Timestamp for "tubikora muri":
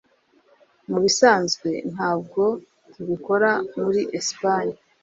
2.93-4.01